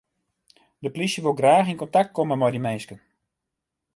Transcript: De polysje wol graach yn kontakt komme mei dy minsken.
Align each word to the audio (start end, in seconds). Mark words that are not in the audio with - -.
De 0.83 0.89
polysje 0.93 1.21
wol 1.23 1.37
graach 1.39 1.71
yn 1.71 1.81
kontakt 1.81 2.11
komme 2.15 2.35
mei 2.37 2.51
dy 2.53 2.61
minsken. 2.67 2.99